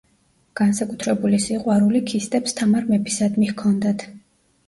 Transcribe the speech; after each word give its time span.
განსაკუთრებული 0.59 1.39
სიყვარული 1.43 2.01
ქისტებს 2.11 2.57
თამარ 2.61 2.89
მეფისადმი 2.93 3.51
ჰქონდათ. 3.53 4.07